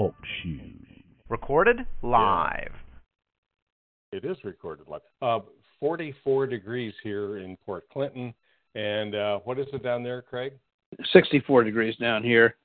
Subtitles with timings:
[0.00, 0.72] Talk shoes.
[1.28, 2.72] Recorded live.
[4.12, 5.02] It is recorded live.
[5.20, 5.40] Uh,
[5.78, 8.32] 44 degrees here in Port Clinton.
[8.74, 10.54] And uh, what is it down there, Craig?
[11.12, 12.56] 64 degrees down here.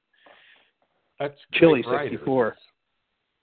[1.19, 2.55] That's Chilly 64.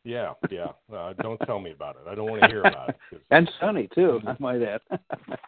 [0.04, 0.68] Yeah, yeah.
[0.90, 2.08] Uh, don't tell me about it.
[2.10, 2.96] I don't want to hear about it.
[3.10, 4.80] 'cause And sunny, too, I might add.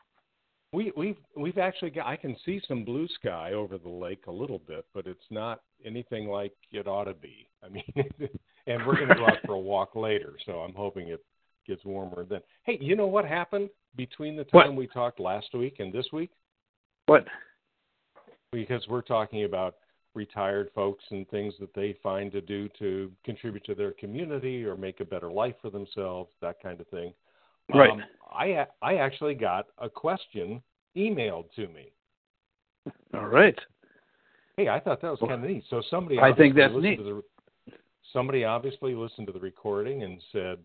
[0.74, 2.06] We we've we've actually got.
[2.06, 5.60] I can see some blue sky over the lake a little bit, but it's not
[5.84, 7.48] anything like it ought to be.
[7.64, 7.84] I mean,
[8.66, 11.24] and we're going to go out for a walk later, so I'm hoping it
[11.66, 12.40] gets warmer then.
[12.64, 14.64] Hey, you know what happened between the What?
[14.64, 16.30] time we talked last week and this week?
[17.06, 17.26] what?
[18.52, 19.74] because we're talking about
[20.14, 24.76] retired folks and things that they find to do to contribute to their community or
[24.76, 27.12] make a better life for themselves, that kind of thing.
[27.72, 27.90] Right.
[27.90, 30.62] Um, I I actually got a question
[30.96, 31.92] emailed to me.
[33.14, 33.58] All right.
[34.56, 35.64] Hey, I thought that was kind of neat.
[35.70, 36.96] So somebody I think obviously that's listened neat.
[36.96, 37.22] To
[37.66, 37.72] the,
[38.12, 40.58] somebody obviously listened to the recording and said,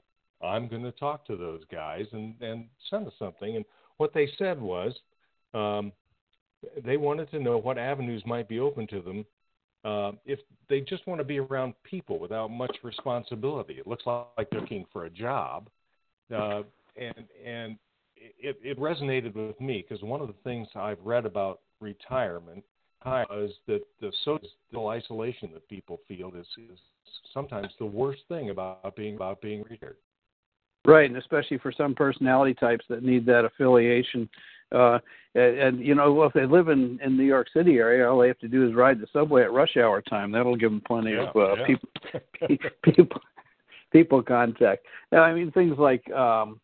[0.44, 3.66] "I'm going to talk to those guys and and send us something." And
[3.98, 4.94] what they said was,
[5.54, 5.92] um,
[6.84, 9.26] they wanted to know what avenues might be open to them
[9.86, 10.40] uh, if
[10.70, 13.76] they just want to be around people without much responsibility.
[13.76, 15.70] It looks like they're looking for a job,
[16.36, 16.64] uh,
[17.00, 17.78] and and
[18.16, 22.64] it, it resonated with me because one of the things I've read about retirement
[23.32, 26.80] is that the social isolation that people feel is, is
[27.34, 29.98] sometimes the worst thing about being about being retired.
[30.86, 34.30] Right, and especially for some personality types that need that affiliation.
[34.72, 35.00] Uh,
[35.36, 38.20] and, and you know, well, if they live in in New York City area, all
[38.20, 40.32] they have to do is ride the subway at rush hour time.
[40.32, 41.68] That'll give them plenty Yeah, of uh, yeah.
[41.68, 41.90] people
[42.84, 43.22] people
[43.92, 44.86] people contact.
[45.12, 46.60] Now, I mean, things like um,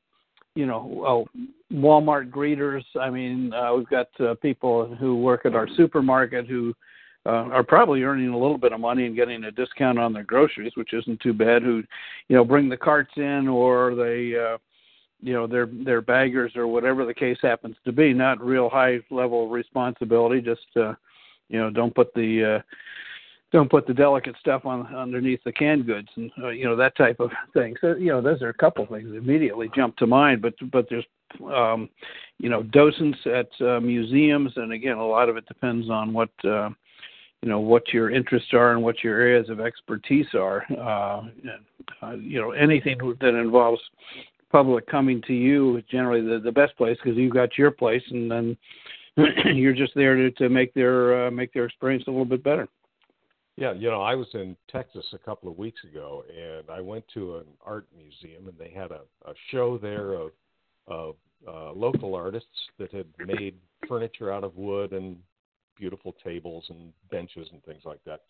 [0.56, 2.84] you know, oh, Walmart greeters.
[3.00, 6.74] I mean, uh, we've got uh, people who work at our supermarket who
[7.26, 10.24] uh, are probably earning a little bit of money and getting a discount on their
[10.24, 11.62] groceries, which isn't too bad.
[11.62, 11.84] Who,
[12.30, 14.58] you know, bring the carts in or they, uh,
[15.22, 18.14] you know, they're they're baggers or whatever the case happens to be.
[18.14, 20.40] Not real high level responsibility.
[20.40, 20.94] Just, uh,
[21.50, 22.62] you know, don't put the uh,
[23.52, 26.96] don't put the delicate stuff on underneath the canned goods and uh, you know that
[26.98, 27.76] type of thing.
[27.82, 30.42] So you know, those are a couple things that immediately jump to mind.
[30.42, 31.06] But but there's
[31.54, 31.90] um,
[32.40, 36.30] you know docents at uh, museums, and again, a lot of it depends on what.
[36.44, 36.70] Uh,
[37.42, 40.66] you know what your interests are and what your areas of expertise are.
[40.72, 41.22] Uh,
[42.02, 43.82] uh, you know anything that involves
[44.52, 48.02] public coming to you is generally the, the best place because you've got your place,
[48.10, 48.58] and then
[49.54, 52.68] you're just there to, to make their uh, make their experience a little bit better.
[53.58, 57.06] Yeah, you know, I was in Texas a couple of weeks ago, and I went
[57.14, 60.32] to an art museum, and they had a, a show there of,
[60.88, 61.16] of
[61.48, 63.56] uh, local artists that had made
[63.88, 65.16] furniture out of wood and
[65.78, 68.22] beautiful tables and benches and things like that.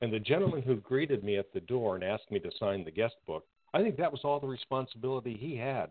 [0.00, 2.90] And the gentleman who greeted me at the door and asked me to sign the
[2.90, 3.44] guest book,
[3.74, 5.90] I think that was all the responsibility he had.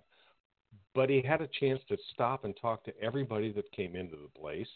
[0.94, 4.40] But he had a chance to stop and talk to everybody that came into the
[4.40, 4.68] place,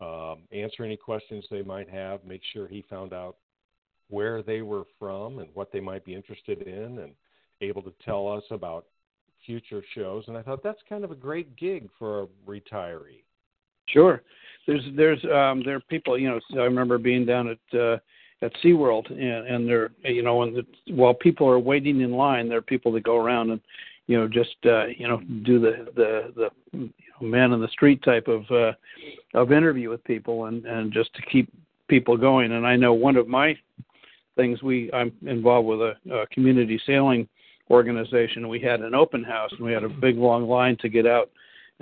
[0.00, 3.36] um, answer any questions they might have, make sure he found out
[4.12, 7.12] where they were from and what they might be interested in, and
[7.60, 8.86] able to tell us about
[9.46, 10.24] future shows.
[10.28, 13.22] And I thought that's kind of a great gig for a retiree.
[13.86, 14.22] Sure.
[14.66, 17.98] There's there's um there are people, you know, I remember being down at uh
[18.42, 22.48] at SeaWorld and and there you know and the, while people are waiting in line
[22.48, 23.60] there are people that go around and
[24.08, 26.90] you know just uh you know do the the the you
[27.20, 28.72] know, man in the street type of uh
[29.34, 31.52] of interview with people and and just to keep
[31.88, 33.56] people going and I know one of my
[34.36, 37.28] things we I'm involved with a, a community sailing
[37.70, 41.06] organization we had an open house and we had a big long line to get
[41.06, 41.30] out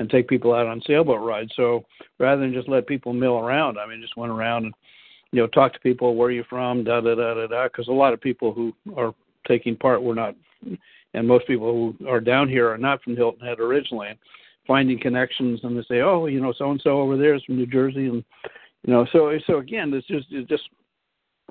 [0.00, 1.52] and take people out on sailboat rides.
[1.54, 1.84] So
[2.18, 4.74] rather than just let people mill around, I mean, just went around and
[5.32, 6.16] you know talk to people.
[6.16, 6.84] Where are you from?
[6.84, 7.64] Da da da da da.
[7.68, 9.14] Because a lot of people who are
[9.46, 10.34] taking part were not,
[11.14, 14.08] and most people who are down here are not from Hilton Head originally.
[14.66, 17.56] Finding connections, and they say, oh, you know, so and so over there is from
[17.56, 18.22] New Jersey, and
[18.84, 20.62] you know, so so again, it's just it's just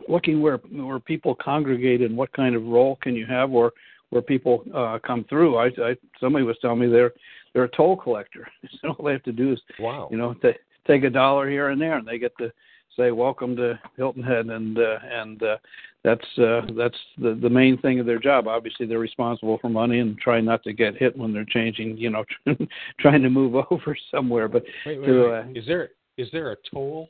[0.07, 3.73] looking where where people congregate and what kind of role can you have, or
[4.09, 5.57] where people uh, come through.
[5.57, 7.13] I, I somebody was telling me they're
[7.53, 8.47] they're a toll collector.
[8.81, 10.07] So all they have to do is Wow.
[10.11, 10.51] you know t-
[10.87, 12.51] take a dollar here and there, and they get to
[12.95, 15.57] say welcome to Hilton Head, and uh, and uh,
[16.03, 18.47] that's uh, that's the the main thing of their job.
[18.47, 22.09] Obviously, they're responsible for money and try not to get hit when they're changing, you
[22.09, 22.23] know,
[22.99, 24.47] trying to move over somewhere.
[24.47, 25.39] But wait, wait, to, wait.
[25.39, 27.09] Uh, is there is there a toll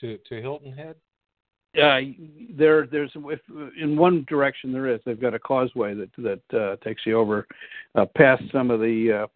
[0.00, 0.96] to to Hilton Head?
[1.80, 2.00] Uh,
[2.56, 3.40] there, there's if,
[3.80, 5.00] in one direction there is.
[5.04, 7.46] They've got a causeway that that uh, takes you over
[7.94, 9.26] uh, past some of the uh,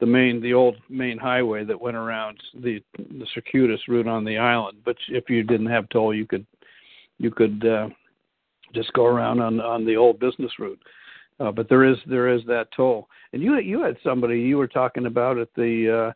[0.00, 4.38] the main the old main highway that went around the the circuitous route on the
[4.38, 4.78] island.
[4.84, 6.46] But if you didn't have toll, you could
[7.18, 7.88] you could uh,
[8.74, 10.80] just go around on on the old business route.
[11.40, 13.08] Uh, but there is there is that toll.
[13.32, 16.14] And you you had somebody you were talking about at the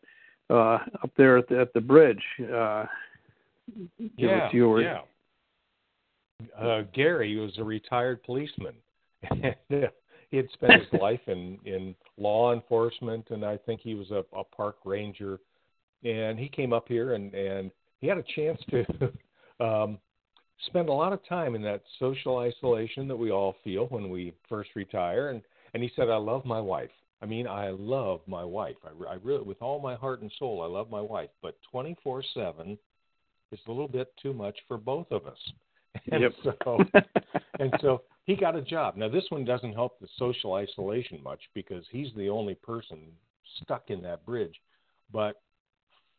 [0.51, 2.23] uh, uh, up there at the, at the bridge.
[2.53, 2.85] Uh,
[4.17, 5.01] Yeah, you were, yeah.
[6.59, 8.75] Uh, Gary was a retired policeman.
[10.31, 14.25] he had spent his life in in law enforcement, and I think he was a,
[14.37, 15.39] a park ranger.
[16.05, 18.85] And he came up here, and and he had a chance to
[19.65, 19.99] um,
[20.67, 24.33] spend a lot of time in that social isolation that we all feel when we
[24.49, 25.29] first retire.
[25.31, 25.43] And
[25.75, 26.91] and he said, "I love my wife.
[27.21, 28.77] I mean, I love my wife.
[28.85, 31.31] I, I really, with all my heart and soul, I love my wife.
[31.41, 32.77] But 24/7
[33.53, 35.39] is a little bit too much for both of us."
[36.11, 36.33] And Yep.
[36.43, 36.79] so
[37.59, 38.97] and so he got a job.
[38.97, 42.99] Now this one doesn't help the social isolation much because he's the only person
[43.63, 44.55] stuck in that bridge.
[45.13, 45.41] But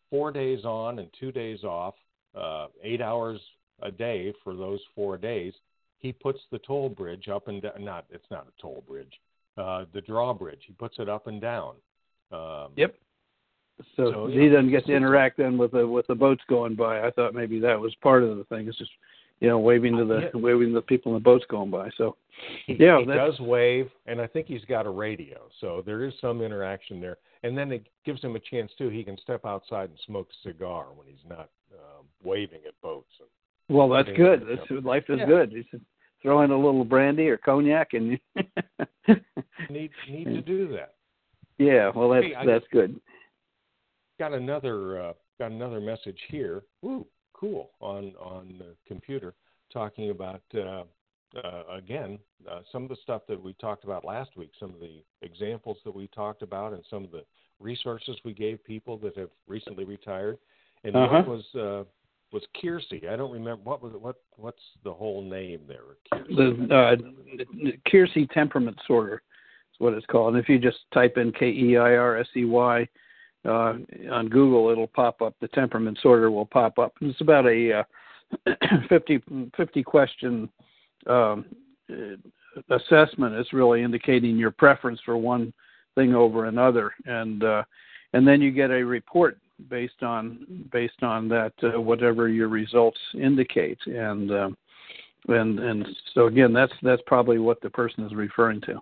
[0.09, 1.95] four days on and two days off,
[2.35, 3.39] uh, eight hours
[3.81, 5.53] a day for those four days,
[5.97, 7.83] he puts the toll bridge up and down.
[7.83, 9.13] Not it's not a toll bridge,
[9.57, 10.61] uh, the drawbridge.
[10.67, 11.75] He puts it up and down.
[12.31, 12.95] Um, Yep.
[13.95, 16.75] So, So, he yeah, doesn't get to interact then with the with the boats going
[16.75, 17.01] by.
[17.01, 18.67] I thought maybe that was part of the thing.
[18.67, 18.91] It's just
[19.43, 20.29] you know waving to the Yeah.
[20.41, 21.89] waving to the people in the boats going by.
[21.97, 22.15] So
[22.65, 26.13] He, Yeah, he does wave, and I think he's got a radio, so there is
[26.21, 27.17] some interaction there.
[27.43, 28.87] And then it gives him a chance too.
[28.87, 33.11] He can step outside and smoke a cigar when he's not um, waving at boats.
[33.67, 34.45] well, that's good.
[34.47, 35.25] That's, life is Yeah.
[35.25, 35.51] good.
[35.51, 35.83] You should
[36.21, 38.17] throw in a little brandy or cognac and
[39.69, 40.93] Need need to do that.
[41.57, 41.91] yeah.
[41.93, 42.99] Well, that's Hey, that's good.
[44.19, 46.63] Got another uh, got another message here.
[46.85, 47.05] Ooh,
[47.43, 49.33] cool on on the computer
[49.71, 50.83] talking about uh,
[51.43, 52.17] uh, again
[52.49, 54.51] uh, some of the stuff that we talked about last week.
[54.59, 57.23] Some of the examples that we talked about, and some of the
[57.59, 60.37] resources we gave people that have recently retired.
[60.85, 61.23] And Uh-huh.
[61.23, 61.83] one was uh,
[62.31, 63.09] was Keirsey.
[63.09, 65.81] I don't remember what was it, what what's the whole name there.
[66.13, 66.67] Keirsey.
[66.69, 66.95] The uh,
[67.89, 69.21] Keirsey temperament sorter
[69.73, 70.35] is what it's called.
[70.35, 72.87] And if you just type in K E I R S E Y
[73.45, 73.73] uh,
[74.11, 75.35] on Google, it'll pop up.
[75.41, 76.93] The temperament sorter will pop up.
[77.01, 77.83] It's about a
[78.47, 78.55] uh,
[78.89, 79.21] 50,
[79.55, 80.49] 50 question
[81.07, 81.45] um,
[81.91, 83.35] uh, assessment.
[83.35, 85.53] It's really indicating your preference for one
[85.95, 87.63] thing over another, and uh,
[88.13, 89.37] and then you get a report
[89.69, 93.79] based on based on that uh, whatever your results indicate.
[93.85, 94.57] And um,
[95.27, 98.81] and and so again, that's that's probably what the person is referring to.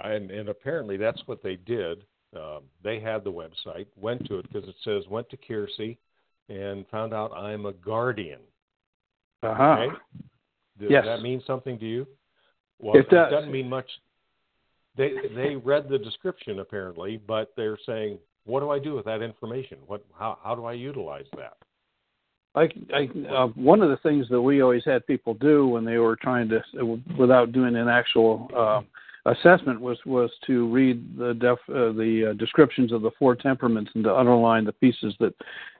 [0.00, 2.04] and and apparently that's what they did.
[2.36, 5.96] Um, they had the website, went to it because it says went to Keirsey,
[6.48, 8.40] and found out I'm a guardian.
[9.42, 9.62] Uh-huh.
[9.62, 9.96] Okay,
[10.80, 11.04] does Yes.
[11.04, 12.06] that mean something to you?
[12.78, 13.30] Well, It does.
[13.30, 13.88] doesn't mean much.
[14.96, 19.22] They they read the description apparently, but they're saying, what do I do with that
[19.22, 19.78] information?
[19.86, 21.56] What how how do I utilize that?
[22.56, 25.98] I, I uh, one of the things that we always had people do when they
[25.98, 26.62] were trying to,
[27.18, 28.82] without doing an actual uh,
[29.26, 33.90] assessment, was was to read the def, uh, the uh, descriptions of the four temperaments
[33.94, 35.34] and to underline the pieces that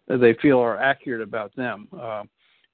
[0.09, 2.23] they feel are accurate about them, uh,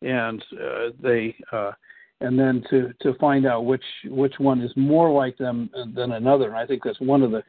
[0.02, 1.72] and uh, they uh,
[2.20, 6.48] and then to to find out which which one is more like them than another.
[6.48, 7.42] And I think that's one of the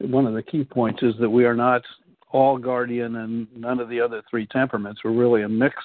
[0.00, 1.82] one of the key points is that we are not
[2.30, 5.02] all guardian and none of the other three temperaments.
[5.04, 5.76] We're really a mix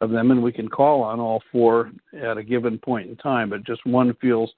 [0.00, 1.90] of them, and we can call on all four
[2.20, 3.50] at a given point in time.
[3.50, 4.52] But just one feels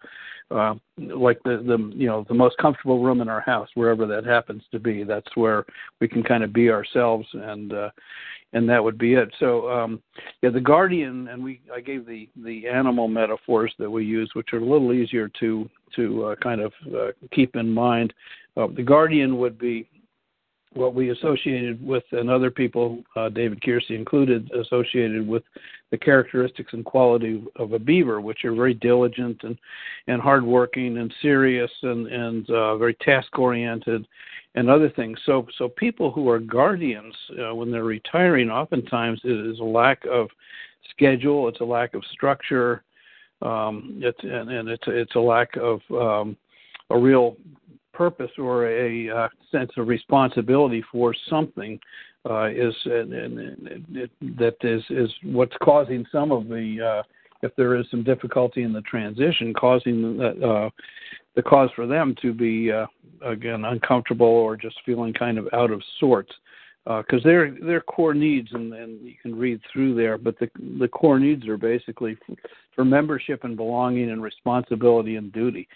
[0.50, 4.24] uh, like the the you know the most comfortable room in our house, wherever that
[4.24, 5.04] happens to be.
[5.04, 5.64] That's where
[6.00, 7.90] we can kind of be ourselves, and uh,
[8.52, 9.32] and that would be it.
[9.38, 10.02] So um,
[10.42, 14.52] yeah, the guardian, and we I gave the the animal metaphors that we use, which
[14.52, 18.12] are a little easier to to uh, kind of uh, keep in mind.
[18.56, 19.88] Uh, the guardian would be
[20.74, 25.42] what we associated with, and other people, uh, David Keirsey included, associated with
[25.90, 29.58] the characteristics and quality of a beaver, which are very diligent and
[30.06, 34.06] and hardworking and serious and and uh, very task oriented,
[34.54, 35.18] and other things.
[35.26, 40.04] So so people who are guardians uh, when they're retiring, oftentimes it is a lack
[40.06, 40.28] of
[40.90, 42.84] schedule, it's a lack of structure,
[43.42, 46.36] um, it's and, and it's it's a lack of um,
[46.90, 47.36] a real
[47.92, 51.78] purpose or a uh, sense of responsibility for something
[52.28, 57.02] uh, is and, and, and that is is what's causing some of the uh,
[57.42, 60.70] if there is some difficulty in the transition, causing the, uh,
[61.34, 62.86] the cause for them to be uh,
[63.24, 66.32] again uncomfortable or just feeling kind of out of sorts
[66.84, 70.50] because uh, their their core needs and, and you can read through there, but the
[70.78, 72.16] the core needs are basically
[72.74, 75.68] for membership and belonging and responsibility and duty.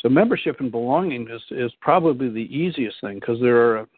[0.00, 3.88] So membership and belonging is is probably the easiest thing because there are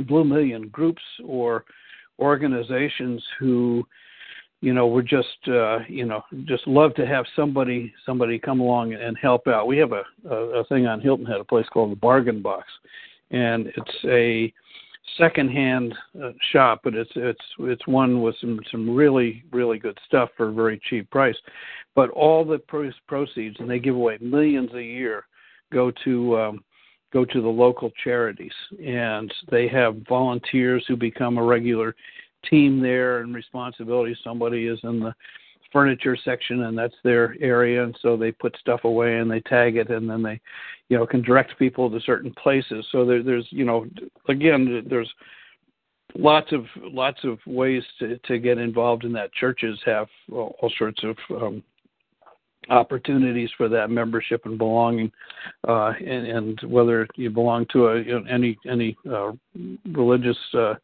[0.00, 1.64] blue million groups or
[2.18, 3.86] organizations who
[4.60, 8.94] you know we're just uh you know just love to have somebody somebody come along
[8.94, 9.66] and help out.
[9.66, 12.66] We have a a, a thing on hilton head a place called the bargain box
[13.30, 14.52] and it's a
[15.18, 19.98] second hand uh, shop but it's it's it's one with some some really really good
[20.06, 21.36] stuff for a very cheap price.
[21.94, 25.26] But all the pro- proceeds and they give away millions a year
[25.72, 26.64] go to um
[27.12, 28.52] go to the local charities.
[28.84, 31.94] And they have volunteers who become a regular
[32.48, 34.16] team there and responsibility.
[34.22, 35.14] Somebody is in the
[35.76, 39.76] furniture section and that's their area and so they put stuff away and they tag
[39.76, 40.40] it and then they
[40.88, 42.86] you know can direct people to certain places.
[42.90, 43.86] So there, there's you know
[44.30, 45.12] again there's
[46.14, 49.34] lots of lots of ways to to get involved in that.
[49.34, 51.62] Churches have all, all sorts of um
[52.70, 55.12] opportunities for that membership and belonging,
[55.68, 59.30] uh, and, and, whether you belong to a, you know, any any uh,
[59.92, 60.74] religious uh,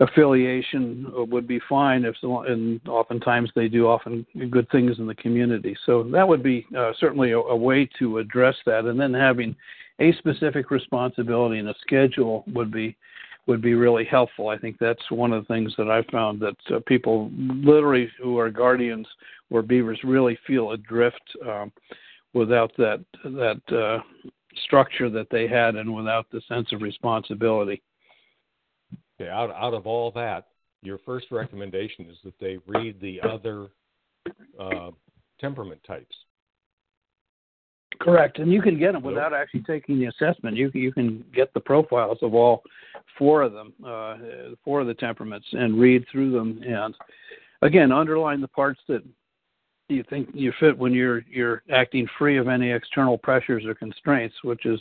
[0.00, 2.04] affiliation would be fine.
[2.04, 5.76] If and oftentimes they do often good things in the community.
[5.86, 9.54] So that would be uh, certainly a, a way to address that, and then having
[10.00, 12.96] a specific responsibility and a schedule would be
[13.46, 14.48] would be really helpful.
[14.48, 18.38] I think that's one of the things that I found that uh, people literally who
[18.38, 19.06] are guardians
[19.50, 21.72] or beavers really feel adrift um,
[22.32, 23.98] without that that uh,
[24.64, 27.82] structure that they had and without the sense of responsibility.
[29.20, 30.46] Okay, out out of all that,
[30.82, 33.68] your first recommendation is that they read the other
[34.58, 34.90] uh,
[35.38, 36.14] temperament types.
[38.00, 40.56] Correct, and you can get them without actually taking the assessment.
[40.56, 42.62] You you can get the profiles of all
[43.18, 44.16] four of them, uh,
[44.64, 46.62] four of the temperaments, and read through them.
[46.66, 46.94] And
[47.60, 49.02] again, underline the parts that
[49.90, 54.36] you think you fit when you're you're acting free of any external pressures or constraints,
[54.44, 54.80] which is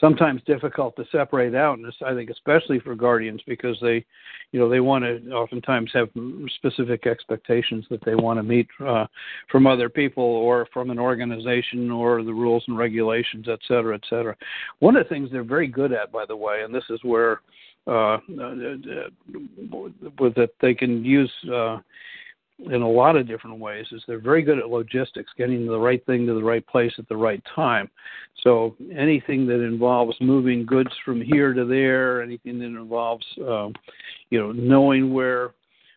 [0.00, 4.04] sometimes difficult to separate out, and I think especially for guardians because they,
[4.52, 6.08] you know, they want to oftentimes have
[6.56, 9.06] specific expectations that they want to meet uh,
[9.50, 14.04] from other people or from an organization or the rules and regulations, et cetera, et
[14.08, 14.36] cetera.
[14.78, 17.40] One of the things they're very good at, by the way, and this is where
[17.86, 18.18] uh,
[20.18, 21.78] with that they can use uh,
[22.66, 26.04] in a lot of different ways is they're very good at logistics, getting the right
[26.06, 27.88] thing to the right place at the right time.
[28.42, 33.68] So anything that involves moving goods from here to there, anything that involves, uh,
[34.30, 35.52] you know, knowing where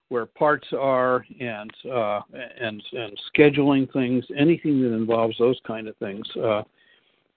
[0.10, 2.20] where parts are and uh,
[2.60, 6.25] and and scheduling things, anything that involves those kind of things.
[6.36, 6.63] Uh,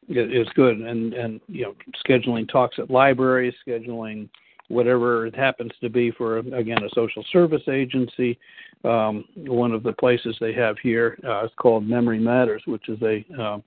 [0.06, 1.74] is good and and you know
[2.06, 4.28] scheduling talks at libraries scheduling
[4.68, 8.38] whatever it happens to be for again a social service agency
[8.84, 13.00] um, one of the places they have here uh, is called Memory Matters, which is
[13.02, 13.58] a uh,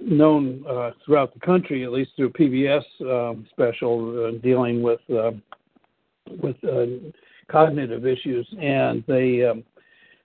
[0.00, 5.32] known uh, throughout the country, at least through PBS um, special uh, dealing with uh,
[6.42, 6.86] with uh,
[7.50, 9.64] cognitive issues, and they um,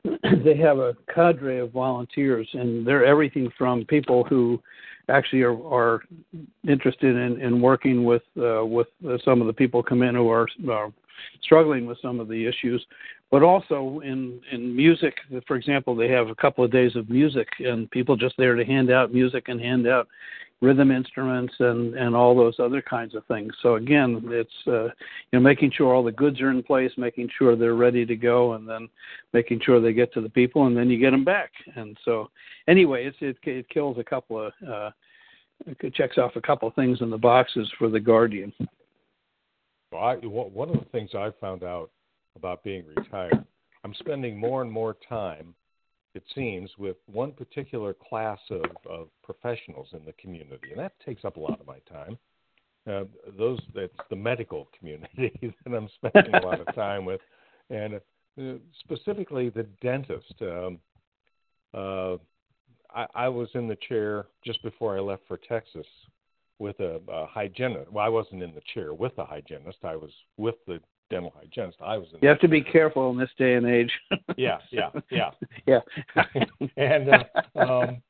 [0.44, 4.62] they have a cadre of volunteers, and they're everything from people who
[5.10, 6.04] actually are, are
[6.68, 8.88] interested in, in working with uh, with
[9.24, 10.92] some of the people come in who are, are
[11.42, 12.86] struggling with some of the issues,
[13.30, 15.16] but also in in music.
[15.48, 18.66] For example, they have a couple of days of music, and people just there to
[18.66, 20.08] hand out music and hand out
[20.62, 23.52] rhythm instruments and and all those other kinds of things.
[23.62, 24.92] So again, it's uh, you
[25.34, 28.54] know making sure all the goods are in place, making sure they're ready to go,
[28.54, 28.88] and then
[29.34, 31.52] making sure they get to the people, and then you get them back.
[31.76, 32.30] And so
[32.68, 34.92] anyway, it's it it kills a couple of uh,
[35.66, 38.54] it checks off a couple of things in the boxes for the guardian.
[39.92, 41.92] Well, I, one of the things I've found out
[42.36, 43.46] about being retired,
[43.84, 45.54] I'm spending more and more time,
[46.14, 51.26] it seems, with one particular class of, of professionals in the community, and that takes
[51.26, 52.18] up a lot of my time.
[52.90, 53.04] Uh,
[53.38, 57.22] those that's the medical community that I'm spending a lot of time with,
[57.70, 60.34] and uh, specifically the dentist.
[60.42, 60.80] Um,
[61.74, 62.18] uh,
[62.94, 65.86] I, I was in the chair just before I left for Texas
[66.62, 67.92] with a, a hygienist.
[67.92, 69.80] Well, I wasn't in the chair with the hygienist.
[69.84, 71.80] I was with the dental hygienist.
[71.84, 72.08] I was.
[72.14, 73.92] In you have to be careful in this day and age.
[74.38, 75.32] yeah, yeah, yeah,
[75.66, 75.80] yeah.
[76.78, 78.02] and uh, um,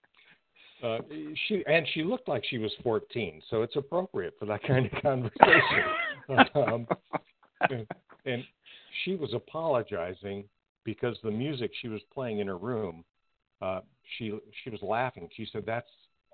[0.84, 0.98] uh,
[1.48, 5.02] she and she looked like she was 14, so it's appropriate for that kind of
[5.02, 6.46] conversation.
[6.56, 6.88] um,
[7.70, 7.88] and,
[8.26, 8.44] and
[9.06, 10.44] she was apologizing
[10.84, 13.06] because the music she was playing in her room,
[13.62, 13.80] uh,
[14.18, 15.30] she she was laughing.
[15.38, 15.88] She said that's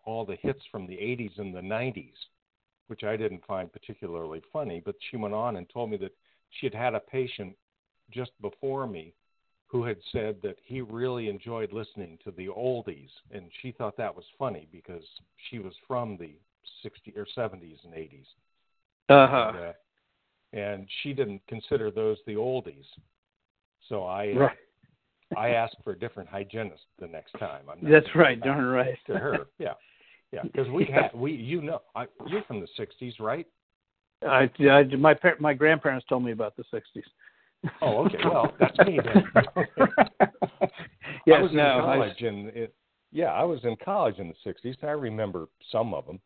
[0.08, 2.14] all the hits from the 80s and the 90s,
[2.88, 4.82] which I didn't find particularly funny.
[4.84, 6.16] But she went on and told me that
[6.50, 7.56] she had had a patient
[8.10, 9.14] just before me
[9.68, 14.16] who had said that he really enjoyed listening to the oldies, and she thought that
[14.16, 15.04] was funny because
[15.50, 16.32] she was from the
[16.86, 18.26] 60s or 70s and 80s.
[19.10, 19.52] Uh-huh.
[19.54, 19.74] And, uh,
[20.54, 22.86] and she didn't consider those the oldies.
[23.90, 24.58] So I uh, Right.
[25.36, 27.64] I asked for a different hygienist the next time.
[27.70, 28.40] I'm That's right.
[28.40, 28.98] Darn right.
[29.08, 29.74] To her, yeah,
[30.32, 33.48] yeah, because we had we you know I, you're from the '60s, right?
[34.28, 37.04] I, I, my my grandparents told me about the '60s.
[37.82, 38.20] Oh, okay.
[38.24, 39.32] Well, that's me then.
[41.26, 42.74] yes, I was in no, I- college and it,
[43.12, 44.76] yeah, I was in college in the '60s.
[44.84, 46.20] I remember some of them,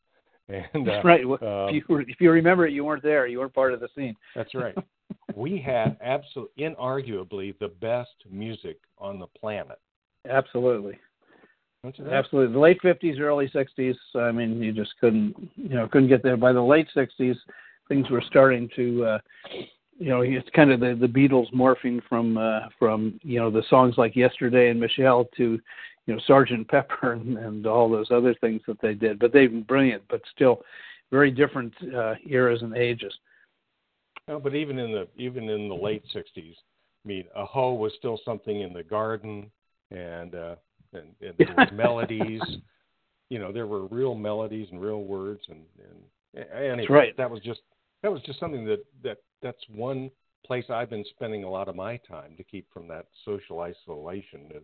[0.50, 1.28] and uh, right.
[1.28, 3.28] Well, um, if, you were, if you remember it, you weren't there.
[3.28, 4.16] You weren't part of the scene.
[4.36, 4.76] That's right.
[5.36, 9.80] we had absolutely, inarguably, the best music on the planet.
[10.30, 11.00] Absolutely.
[11.84, 12.14] Don't you think?
[12.14, 12.54] Absolutely.
[12.54, 13.96] The late fifties, early sixties.
[14.16, 16.38] I mean, you just couldn't, you know, couldn't get there.
[16.38, 17.36] By the late sixties,
[17.88, 19.20] things were starting to, uh,
[19.98, 23.64] you know, it's kind of the the Beatles morphing from uh, from you know the
[23.70, 25.60] songs like Yesterday and Michelle to,
[26.06, 29.18] you know, Sergeant Pepper and, and all those other things that they did.
[29.18, 30.62] But they've been brilliant, but still
[31.12, 33.14] very different uh, eras and ages.
[34.28, 37.92] No, but even in the even in the late '60s, I mean, a hoe was
[37.98, 39.50] still something in the garden,
[39.90, 40.56] and uh,
[40.94, 42.42] and, and there were melodies.
[43.30, 45.62] You know, there were real melodies and real words, and
[46.36, 47.18] and anyway, That's right.
[47.18, 47.62] that was just
[48.04, 50.12] that was just something that that that's one
[50.46, 54.42] place I've been spending a lot of my time to keep from that social isolation
[54.54, 54.64] is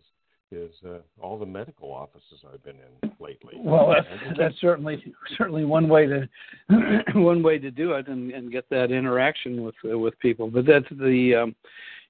[0.50, 3.54] is uh, all the medical offices I've been in lately.
[3.58, 6.28] Well, that's, that's certainly certainly one way to
[7.14, 10.50] one way to do it and, and get that interaction with uh, with people.
[10.50, 11.56] But that's the um,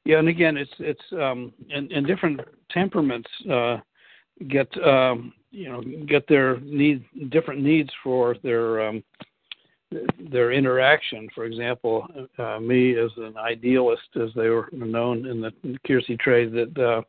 [0.04, 3.78] yeah, and again, it's it's um, and, and different temperaments uh,
[4.48, 9.02] get um, you know get their need different needs for their um,
[10.30, 11.28] their interaction.
[11.34, 12.06] For example,
[12.38, 15.52] uh, me as an idealist, as they were known in the
[15.86, 17.02] Keirsey trade, that uh,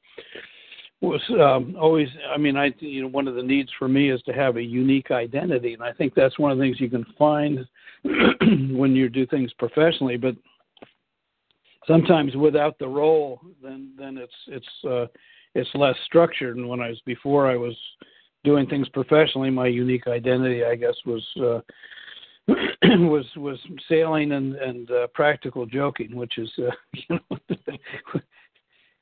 [1.02, 4.22] was um, always i mean i you know one of the needs for me is
[4.24, 7.06] to have a unique identity and i think that's one of the things you can
[7.18, 7.66] find
[8.78, 10.36] when you do things professionally but
[11.88, 15.06] sometimes without the role then then it's it's uh
[15.56, 17.76] it's less structured and when i was before i was
[18.44, 21.60] doing things professionally my unique identity i guess was uh
[22.84, 28.20] was was sailing and and uh, practical joking which is uh, you know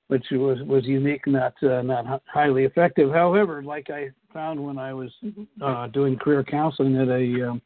[0.07, 3.11] which was was unique, not uh, not highly effective.
[3.11, 5.11] However, like I found when I was
[5.61, 7.61] uh, doing career counseling at a um,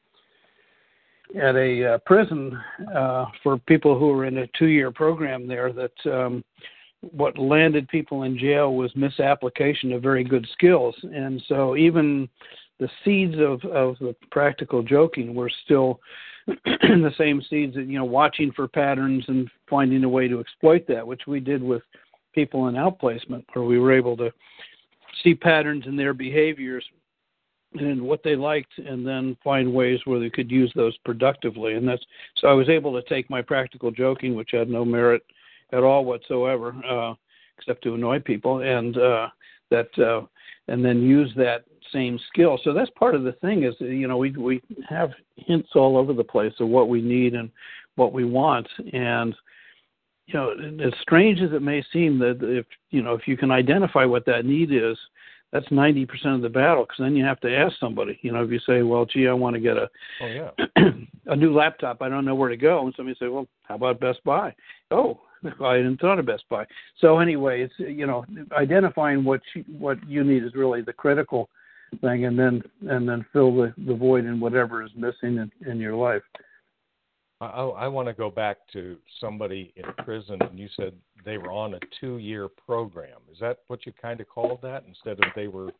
[1.39, 2.59] at a uh, prison
[2.95, 6.43] uh, for people who were in a two-year program there, that um,
[7.01, 12.29] what landed people in jail was misapplication of very good skills, and so even
[12.79, 15.99] the seeds of of the practical joking were still
[16.65, 20.85] the same seeds that you know watching for patterns and finding a way to exploit
[20.87, 21.81] that, which we did with
[22.33, 24.31] people in outplacement where we were able to
[25.23, 26.85] see patterns in their behaviors
[27.73, 31.73] and what they liked and then find ways where they could use those productively.
[31.73, 32.03] And that's
[32.37, 35.23] so i was able to take my practical joking which had no merit
[35.71, 37.13] at all whatsoever uh,
[37.57, 39.27] except to annoy people and uh,
[39.69, 40.25] that uh,
[40.67, 44.17] and then use that same skill so that's part of the thing is you know
[44.17, 47.49] we we have hints all over the place of what we need and
[47.95, 49.35] what we want and
[50.31, 53.51] you know, as strange as it may seem, that if you know if you can
[53.51, 54.97] identify what that need is,
[55.51, 56.83] that's ninety percent of the battle.
[56.83, 58.19] Because then you have to ask somebody.
[58.21, 59.89] You know, if you say, "Well, gee, I want to get a
[60.21, 60.51] Oh yeah.
[61.25, 63.99] a new laptop, I don't know where to go," and somebody say, "Well, how about
[63.99, 64.55] Best Buy?"
[64.91, 66.65] Oh, I hadn't thought of Best Buy.
[66.99, 71.49] So anyway, it's you know identifying what you, what you need is really the critical
[72.01, 75.79] thing, and then and then fill the the void in whatever is missing in, in
[75.79, 76.23] your life.
[77.41, 80.93] I, I want to go back to somebody in prison, and you said
[81.25, 83.17] they were on a two-year program.
[83.31, 85.71] Is that what you kind of called that instead of they were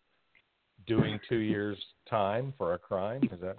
[0.87, 1.77] doing two years
[2.09, 3.21] time for a crime?
[3.31, 3.57] Is that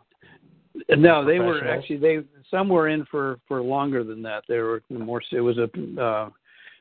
[0.89, 4.45] No, they were actually they some were in for for longer than that.
[4.49, 5.23] They were more.
[5.31, 6.31] It was a uh,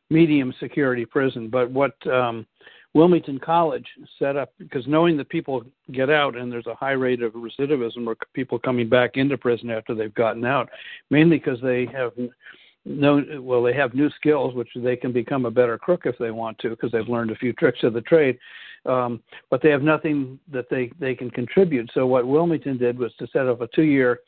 [0.10, 1.50] medium security prison.
[1.50, 2.46] But what um,
[2.94, 3.86] Wilmington College
[4.20, 8.08] set up because knowing that people get out and there's a high rate of recidivism
[8.08, 10.70] or people coming back into prison after they've gotten out,
[11.10, 12.12] mainly because they have
[12.86, 16.32] no well they have new skills which they can become a better crook if they
[16.32, 18.38] want to because they've learned a few tricks of the trade.
[18.86, 21.90] Um, but they have nothing that they they can contribute.
[21.94, 24.22] So what wilmington did was to set up a two year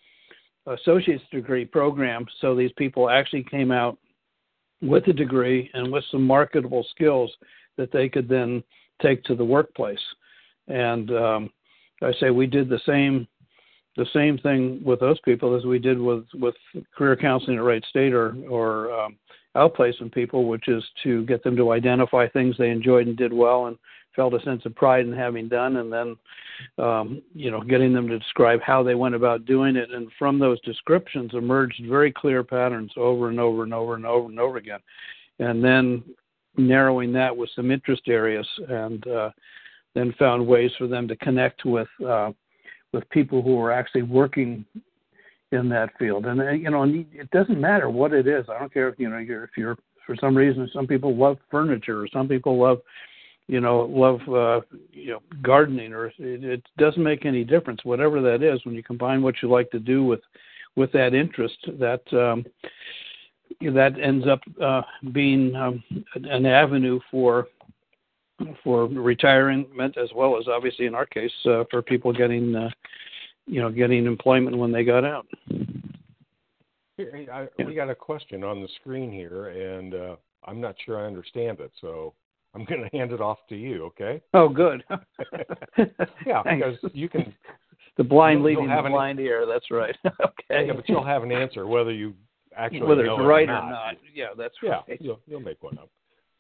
[0.68, 3.98] associate's degree program so these people actually came out
[4.82, 7.32] with a degree and with some marketable skills
[7.78, 8.64] that they could then
[9.02, 10.00] take to the workplace.
[10.68, 11.50] And um,
[12.02, 13.28] i say we did the same
[13.96, 16.56] the same thing with those people as we did with with
[16.96, 19.18] career counseling at Wright State or or um,
[19.56, 23.68] outplacement people, which is to get them to identify things they enjoyed and did well
[23.68, 23.78] and
[24.16, 26.16] felt a sense of pride in having done, and then
[26.84, 30.40] um, you know getting them to describe how they went about doing it, and from
[30.40, 34.58] those descriptions emerged very clear patterns over and over and over and over and over
[34.58, 34.80] again,
[35.40, 36.04] and then
[36.58, 39.30] narrowing that with some interest areas and uh,
[39.96, 42.32] then found ways for them to connect with uh,
[42.94, 44.66] with people who are actually working
[45.52, 46.26] in that field.
[46.26, 48.46] And uh, you know, it doesn't matter what it is.
[48.50, 51.38] I don't care if you know you're if you're for some reason some people love
[51.50, 52.80] furniture or some people love
[53.48, 58.22] you know love uh, you know gardening or it, it doesn't make any difference whatever
[58.22, 60.22] that is when you combine what you like to do with
[60.76, 62.46] with that interest that um
[63.62, 65.84] that ends up uh, being um,
[66.16, 67.48] an avenue for
[68.64, 72.70] for retirement as well as obviously in our case uh, for people getting uh,
[73.46, 75.28] you know getting employment when they got out.
[76.98, 77.66] Here, I, yeah.
[77.66, 81.60] We got a question on the screen here, and uh, I'm not sure I understand
[81.60, 82.14] it, so
[82.54, 83.86] I'm going to hand it off to you.
[83.86, 84.22] Okay?
[84.34, 84.84] Oh, good.
[86.26, 87.34] yeah, because you can.
[87.96, 89.46] The blind leading the blind an, here.
[89.46, 89.96] That's right.
[90.04, 90.66] okay.
[90.66, 92.16] Yeah, but you'll have an answer whether you
[92.58, 93.64] actually whether it's right or not.
[93.66, 93.96] or not.
[94.16, 95.00] Yeah, that's yeah, right.
[95.00, 95.92] You'll, you'll make one up.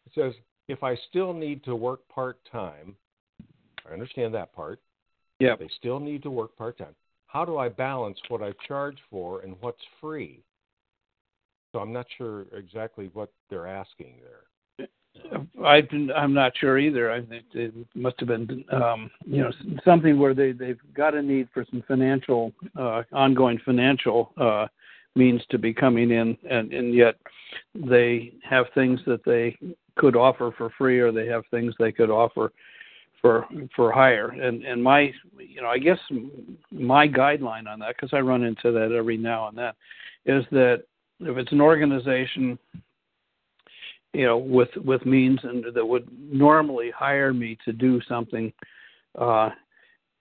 [0.07, 0.33] It says
[0.67, 2.95] if I still need to work part time,
[3.89, 4.79] I understand that part.
[5.39, 5.55] Yeah.
[5.57, 6.95] They still need to work part time.
[7.27, 10.43] How do I balance what I charge for and what's free?
[11.71, 14.87] So I'm not sure exactly what they're asking there.
[15.63, 15.81] I,
[16.15, 17.11] I'm not sure either.
[17.11, 19.51] I think it must have been, um, you know,
[19.85, 24.67] something where they they've got a need for some financial, uh, ongoing financial uh,
[25.15, 27.15] means to be coming in, and and yet
[27.75, 29.57] they have things that they
[29.95, 32.51] could offer for free, or they have things they could offer
[33.21, 34.29] for for hire.
[34.29, 35.99] And and my you know I guess
[36.71, 39.73] my guideline on that because I run into that every now and then
[40.25, 40.83] is that
[41.19, 42.57] if it's an organization
[44.13, 48.53] you know with with means and that would normally hire me to do something
[49.17, 49.49] uh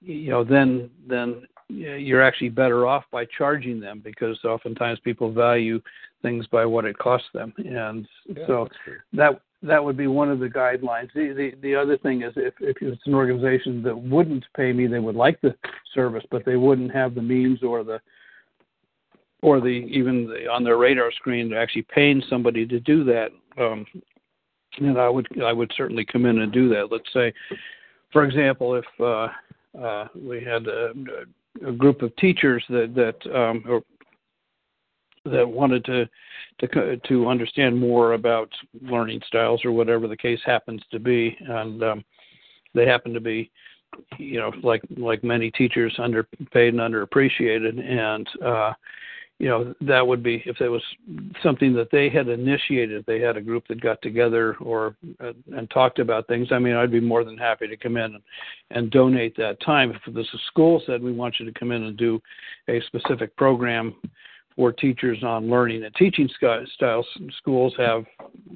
[0.00, 5.80] you know then then you're actually better off by charging them because oftentimes people value
[6.20, 8.68] things by what it costs them and yeah, so
[9.12, 11.12] that that would be one of the guidelines.
[11.14, 14.87] The, the the other thing is if if it's an organization that wouldn't pay me,
[14.87, 15.54] they would like the
[15.94, 18.00] service, but they wouldn't have the means or the
[19.40, 23.30] or the even the, on their radar screen to actually paying somebody to do that.
[23.56, 23.87] Um,
[24.78, 26.88] and I would I would certainly come in and do that.
[26.90, 27.32] Let's say,
[28.12, 29.28] for example, if uh,
[29.80, 30.92] uh, we had a,
[31.67, 33.83] a group of teachers that that um, or
[35.25, 36.09] that wanted to
[36.61, 41.83] to to understand more about learning styles or whatever the case happens to be, and
[41.83, 42.05] um,
[42.75, 43.51] they happen to be,
[44.19, 48.73] you know, like like many teachers, underpaid and underappreciated, and uh,
[49.42, 50.83] you know that would be if it was
[51.42, 55.68] something that they had initiated, they had a group that got together or uh, and
[55.68, 56.52] talked about things.
[56.52, 58.22] I mean, I'd be more than happy to come in and,
[58.70, 59.90] and donate that time.
[59.90, 62.22] If the school said we want you to come in and do
[62.68, 63.96] a specific program
[64.55, 66.28] for teachers on learning and teaching
[66.76, 67.07] styles.
[67.38, 68.05] Schools have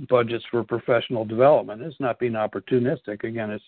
[0.09, 1.83] budgets for professional development.
[1.83, 3.25] It's not being opportunistic.
[3.25, 3.65] Again, it's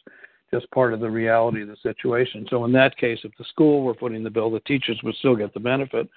[0.53, 2.47] just part of the reality of the situation.
[2.51, 5.37] So in that case, if the school were putting the bill, the teachers would still
[5.37, 6.09] get the benefit,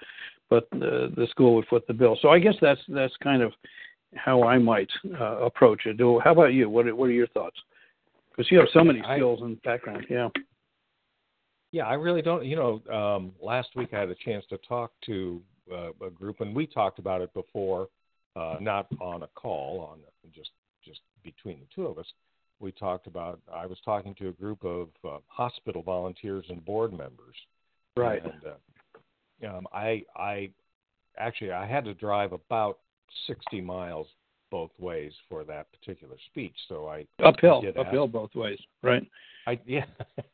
[0.52, 2.18] but the, the school would foot the bill.
[2.20, 3.54] So I guess that's that's kind of
[4.14, 5.98] how I might uh, approach it.
[5.98, 6.68] How about you?
[6.68, 7.56] What what are your thoughts?
[8.30, 10.04] Because you have so many skills I, and background.
[10.10, 10.28] Yeah.
[11.70, 12.44] Yeah, I really don't.
[12.44, 15.40] You know, um, last week I had a chance to talk to
[15.72, 17.88] uh, a group, and we talked about it before,
[18.36, 20.00] uh, not on a call, on
[20.34, 20.50] just
[20.84, 22.06] just between the two of us.
[22.60, 23.40] We talked about.
[23.50, 27.36] I was talking to a group of uh, hospital volunteers and board members.
[27.96, 28.22] Right.
[28.22, 28.54] And uh,
[29.48, 30.50] um, I I
[31.18, 32.78] actually I had to drive about
[33.26, 34.06] 60 miles
[34.50, 36.54] both ways for that particular speech.
[36.68, 39.06] So I uphill, I uphill ask, both ways, right?
[39.46, 39.86] I yeah,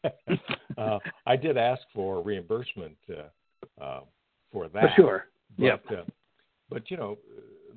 [0.79, 4.01] uh, I did ask for reimbursement uh, uh,
[4.53, 4.83] for that.
[4.83, 5.25] For sure.
[5.57, 5.99] But, yeah.
[5.99, 6.05] Uh,
[6.69, 7.17] but you know,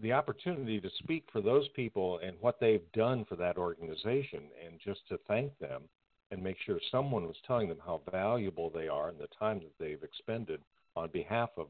[0.02, 4.80] the opportunity to speak for those people and what they've done for that organization, and
[4.84, 5.84] just to thank them
[6.32, 9.74] and make sure someone was telling them how valuable they are and the time that
[9.80, 10.62] they've expended
[10.96, 11.68] on behalf of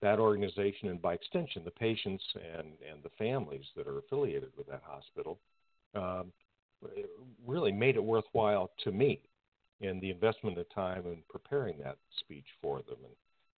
[0.00, 4.66] that organization and by extension the patients and, and the families that are affiliated with
[4.66, 5.38] that hospital
[5.94, 6.32] um,
[7.46, 9.20] really made it worthwhile to me
[9.80, 12.98] and the investment of time in preparing that speech for them.
[13.04, 13.14] And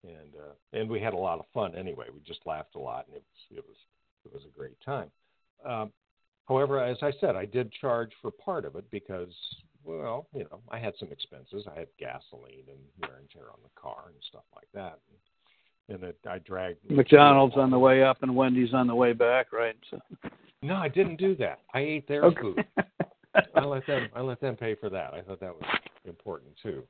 [0.06, 2.08] and uh, and we had a lot of fun anyway.
[2.14, 3.78] We just laughed a lot and it was it was
[4.26, 5.10] it was a great time.
[5.66, 5.94] Um,
[6.48, 9.34] however as i said i did charge for part of it because
[9.84, 13.60] well you know i had some expenses i had gasoline and wear and tear on
[13.64, 15.18] the car and stuff like that and,
[15.90, 19.52] and it, I dragged McDonald's on the way up and Wendy's on the way back,
[19.52, 19.76] right?
[19.92, 20.00] So.
[20.62, 21.60] No, I didn't do that.
[21.74, 22.42] I ate their okay.
[22.42, 22.66] food.
[23.56, 24.08] I let them.
[24.16, 25.14] I let them pay for that.
[25.14, 25.64] I thought that was
[26.06, 26.84] important too.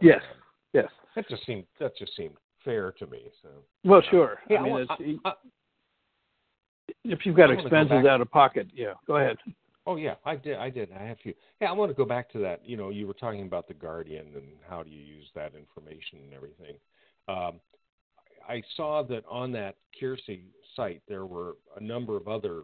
[0.00, 0.20] Yes.
[0.30, 0.38] Um,
[0.72, 0.88] yes.
[1.16, 1.64] That just seemed.
[1.80, 3.30] That just seemed fair to me.
[3.42, 3.48] So.
[3.84, 4.38] Well, sure.
[4.48, 4.86] Hey, I mean,
[5.24, 5.32] I, I,
[7.04, 8.94] if you've got expenses out of pocket, yeah.
[9.06, 9.36] Go ahead.
[9.86, 10.56] Oh yeah, I did.
[10.56, 10.90] I did.
[10.92, 11.34] I have a few.
[11.60, 12.66] Yeah, I want to go back to that.
[12.66, 16.20] You know, you were talking about the Guardian and how do you use that information
[16.24, 16.76] and everything.
[17.28, 17.60] Um,
[18.48, 20.44] I saw that on that Keirsey
[20.76, 22.62] site there were a number of other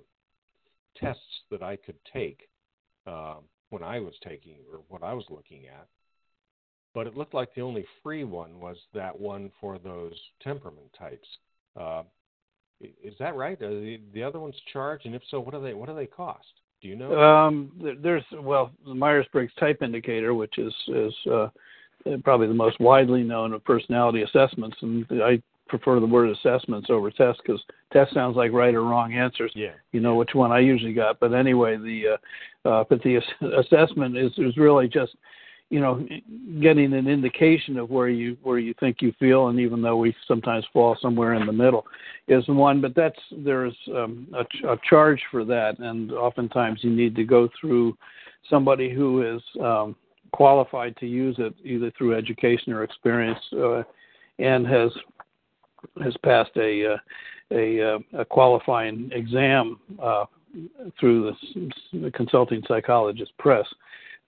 [0.96, 2.48] tests that I could take
[3.06, 3.36] uh,
[3.70, 5.88] when I was taking or what I was looking at.
[6.94, 11.28] But it looked like the only free one was that one for those temperament types.
[11.78, 12.02] Uh,
[12.80, 13.60] is that right?
[13.62, 16.06] Are the, the other ones charged, and if so, what do they what do they
[16.06, 16.60] cost?
[16.80, 17.20] Do you know?
[17.20, 17.70] Um,
[18.02, 21.48] there's well the Myers Briggs Type Indicator, which is is uh,
[22.24, 27.10] probably the most widely known of personality assessments, and I prefer the word assessments over
[27.10, 27.62] tests because
[27.92, 29.52] test sounds like right or wrong answers.
[29.54, 29.72] Yeah.
[29.92, 32.18] You know which one I usually got, but anyway, the
[32.64, 33.20] uh, uh, but the
[33.58, 35.12] assessment is is really just
[35.70, 36.06] you know
[36.60, 40.14] getting an indication of where you where you think you feel, and even though we
[40.28, 41.86] sometimes fall somewhere in the middle,
[42.28, 42.80] is one.
[42.80, 47.48] But that's there's um, a, a charge for that, and oftentimes you need to go
[47.58, 47.96] through
[48.48, 49.96] somebody who is um,
[50.32, 53.40] qualified to use it either through education or experience.
[53.52, 53.82] Uh,
[54.40, 54.90] and has
[56.02, 56.96] has passed a uh,
[57.52, 60.24] a, uh, a qualifying exam uh,
[60.98, 61.32] through
[61.92, 63.66] the Consulting Psychologist Press.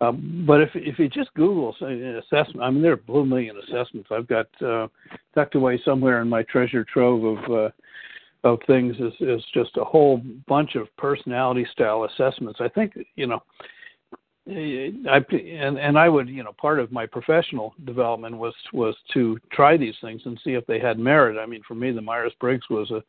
[0.01, 3.57] Um, but if if you just Google an assessment, I mean there are blue million
[3.59, 4.09] assessments.
[4.11, 4.89] I've got uh,
[5.35, 7.71] tucked away somewhere in my treasure trove of uh,
[8.45, 12.61] of things is is just a whole bunch of personality style assessments.
[12.61, 13.43] I think you know
[14.49, 19.39] I and and I would you know part of my professional development was was to
[19.53, 21.41] try these things and see if they had merit.
[21.41, 23.03] I mean, for me, the Myers Briggs was a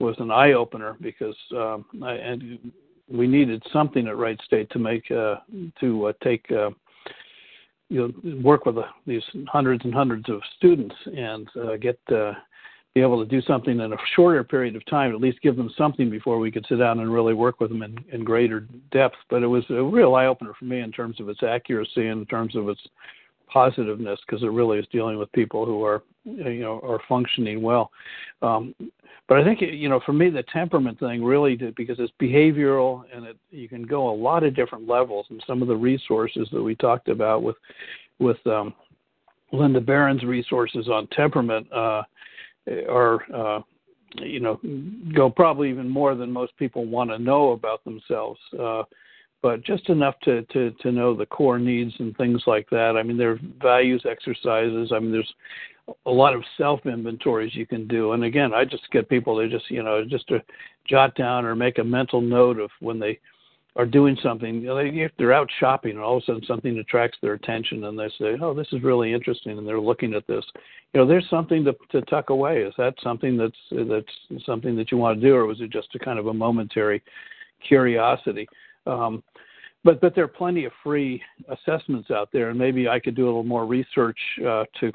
[0.00, 2.72] was an eye opener because um, I, and
[3.08, 5.36] we needed something at Wright State to make uh,
[5.80, 6.70] to uh, take uh,
[7.88, 12.32] you know work with uh, these hundreds and hundreds of students and uh, get uh,
[12.94, 15.70] be able to do something in a shorter period of time, at least give them
[15.76, 19.16] something before we could sit down and really work with them in, in greater depth.
[19.28, 22.22] But it was a real eye opener for me in terms of its accuracy and
[22.22, 22.80] in terms of its
[23.46, 27.90] positiveness, because it really is dealing with people who are, you know, are functioning well.
[28.42, 28.74] Um,
[29.28, 33.02] but I think, you know, for me, the temperament thing really did because it's behavioral
[33.12, 35.26] and it, you can go a lot of different levels.
[35.30, 37.56] And some of the resources that we talked about with,
[38.20, 38.72] with um,
[39.52, 41.70] Linda Berens's resources on temperament.
[41.72, 42.02] Uh,
[42.88, 43.60] are uh,
[44.16, 44.60] you know
[45.14, 48.40] go probably even more than most people want to know about themselves.
[48.58, 48.82] Uh,
[49.42, 52.96] but just enough to, to, to know the core needs and things like that.
[52.96, 54.92] I mean, there are values exercises.
[54.94, 55.34] I mean, there's
[56.06, 58.12] a lot of self inventories you can do.
[58.12, 60.42] And again, I just get people to just, you know, just to
[60.88, 63.18] jot down or make a mental note of when they
[63.76, 64.56] are doing something.
[64.56, 67.34] You know, they, if they're out shopping and all of a sudden something attracts their
[67.34, 70.44] attention and they say, "Oh, this is really interesting," and they're looking at this,
[70.92, 72.62] you know, there's something to, to tuck away.
[72.62, 75.94] Is that something that's that's something that you want to do, or was it just
[75.94, 77.02] a kind of a momentary
[77.66, 78.48] curiosity?
[78.86, 79.22] Um,
[79.84, 83.24] but but there are plenty of free assessments out there, and maybe I could do
[83.24, 84.92] a little more research uh, to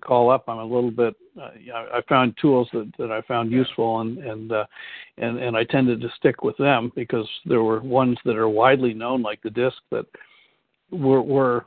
[0.00, 0.44] call up.
[0.48, 1.14] I'm a little bit.
[1.40, 1.50] Uh,
[1.92, 4.64] I found tools that, that I found useful, and and uh,
[5.18, 8.94] and and I tended to stick with them because there were ones that are widely
[8.94, 10.06] known, like the disc, that
[10.90, 11.66] were were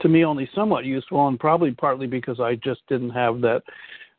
[0.00, 3.62] to me only somewhat useful, and probably partly because I just didn't have that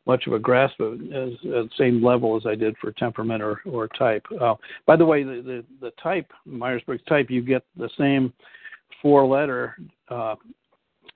[0.08, 2.90] much of a grasp of it as, at the same level as I did for
[2.92, 4.24] temperament or, or type.
[4.40, 4.54] Uh,
[4.86, 8.32] by the way, the, the, the type, Myers Briggs type, you get the same
[9.00, 9.76] four letter
[10.08, 10.34] uh,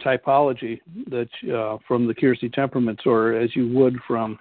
[0.04, 4.38] typology that uh, from the Keirsey temperaments, or as you would from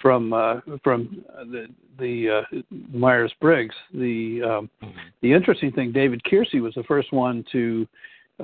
[0.00, 1.66] from uh, from the
[1.98, 2.58] the uh,
[2.92, 3.74] Myers Briggs.
[3.92, 4.98] The um, mm-hmm.
[5.22, 7.86] the interesting thing, David Keirsey was the first one to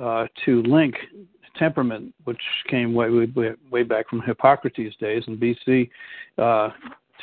[0.01, 0.95] uh, to link
[1.57, 5.89] temperament, which came way, way way back from Hippocrates' days in BC,
[6.37, 6.69] uh,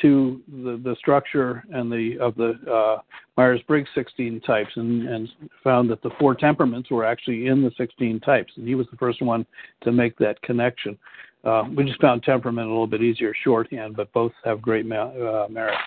[0.01, 3.01] to the, the structure and the of the uh,
[3.37, 5.29] Myers-Briggs 16 types, and, and
[5.63, 8.97] found that the four temperaments were actually in the 16 types, and he was the
[8.97, 9.45] first one
[9.83, 10.97] to make that connection.
[11.43, 15.47] uh, we just found temperament a little bit easier shorthand, but both have great uh,
[15.49, 15.77] merit.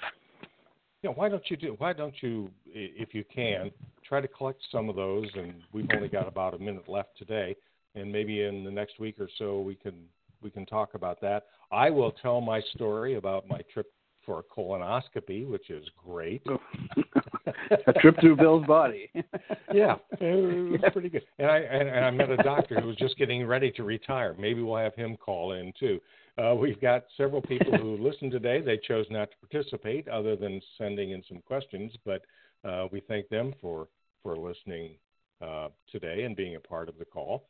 [1.02, 1.74] Yeah, why don't you do?
[1.78, 3.70] Why don't you, if you can,
[4.08, 5.26] try to collect some of those?
[5.34, 7.54] And we've only got about a minute left today,
[7.94, 9.94] and maybe in the next week or so we can
[10.42, 11.46] we can talk about that.
[11.72, 13.90] I will tell my story about my trip
[14.26, 16.42] for a colonoscopy, which is great.
[17.86, 19.10] a trip through Bill's body.
[19.72, 21.24] yeah, it was pretty good.
[21.38, 24.34] And I and, and I met a doctor who was just getting ready to retire.
[24.38, 26.00] Maybe we'll have him call in too.
[26.36, 28.60] Uh, we've got several people who listened today.
[28.60, 31.92] They chose not to participate, other than sending in some questions.
[32.04, 32.22] But
[32.68, 33.88] uh, we thank them for
[34.22, 34.96] for listening
[35.42, 37.46] uh, today and being a part of the call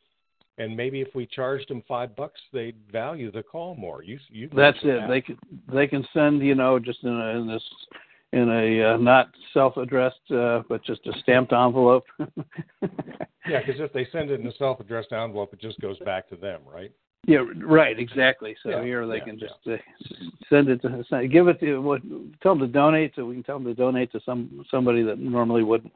[0.57, 4.03] and maybe if we charged them five bucks, they'd value the call more.
[4.03, 4.49] You, you.
[4.55, 5.01] That's it.
[5.01, 5.09] That.
[5.09, 5.37] They can
[5.71, 7.63] they can send you know just in, a, in this
[8.31, 12.05] in a uh, not self-addressed uh, but just a stamped envelope.
[13.47, 16.35] yeah, because if they send it in a self-addressed envelope, it just goes back to
[16.35, 16.91] them, right?
[17.27, 18.55] Yeah, right, exactly.
[18.61, 19.75] So yeah, here they yeah, can just yeah.
[19.75, 19.77] uh,
[20.49, 22.01] send it to send, give it to what
[22.41, 25.17] tell them to donate so we can tell them to donate to some somebody that
[25.17, 25.91] normally wouldn't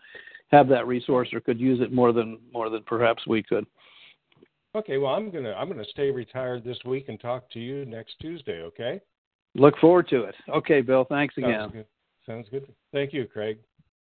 [0.52, 3.65] have that resource or could use it more than more than perhaps we could.
[4.75, 8.15] Okay, well, I'm gonna I'm gonna stay retired this week and talk to you next
[8.21, 8.62] Tuesday.
[8.62, 9.01] Okay.
[9.55, 10.36] Look forward to it.
[10.47, 11.05] Okay, Bill.
[11.10, 11.69] Thanks Sounds again.
[11.69, 11.86] Good.
[12.25, 12.71] Sounds good.
[12.93, 13.58] Thank you, Craig.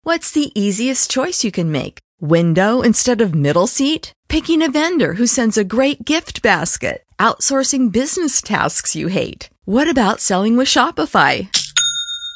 [0.03, 1.99] What's the easiest choice you can make?
[2.21, 4.13] Window instead of middle seat?
[4.29, 7.03] Picking a vendor who sends a great gift basket?
[7.19, 9.49] Outsourcing business tasks you hate?
[9.65, 11.49] What about selling with Shopify?